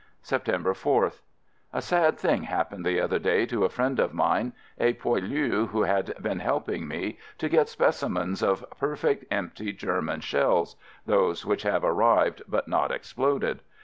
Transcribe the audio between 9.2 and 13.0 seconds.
empty German shells (those which have "arrived," but not